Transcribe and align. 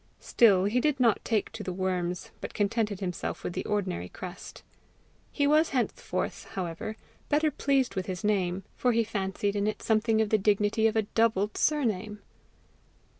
Still 0.19 0.63
he 0.63 0.79
did 0.79 0.99
not 0.99 1.23
take 1.23 1.51
to 1.51 1.61
the 1.61 1.71
worms, 1.71 2.31
but 2.41 2.55
contented 2.55 3.01
himself 3.01 3.43
with 3.43 3.53
the 3.53 3.63
ordinary 3.65 4.09
crest. 4.09 4.63
He 5.31 5.45
was 5.45 5.69
henceforth, 5.77 6.45
however, 6.53 6.97
better 7.29 7.51
pleased 7.51 7.93
with 7.93 8.07
his 8.07 8.23
name, 8.23 8.63
for 8.75 8.93
he 8.93 9.03
fancied 9.03 9.55
in 9.55 9.67
it 9.67 9.83
something 9.83 10.19
of 10.19 10.29
the 10.29 10.39
dignity 10.39 10.87
of 10.87 10.95
a 10.95 11.03
doubled 11.03 11.55
surname. 11.55 12.17